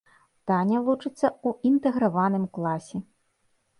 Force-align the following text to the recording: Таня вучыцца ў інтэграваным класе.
Таня 0.51 0.79
вучыцца 0.87 1.27
ў 1.47 1.73
інтэграваным 1.73 2.45
класе. 2.59 2.97